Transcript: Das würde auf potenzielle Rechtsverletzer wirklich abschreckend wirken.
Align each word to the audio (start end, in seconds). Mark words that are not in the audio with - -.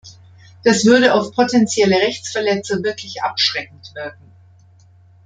Das 0.63 0.83
würde 0.85 1.13
auf 1.13 1.31
potenzielle 1.31 1.95
Rechtsverletzer 1.97 2.81
wirklich 2.81 3.21
abschreckend 3.21 3.91
wirken. 3.93 4.31